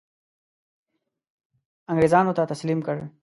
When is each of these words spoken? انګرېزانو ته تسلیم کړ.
انګرېزانو 1.91 2.35
ته 2.37 2.43
تسلیم 2.51 2.79
کړ. 2.87 2.95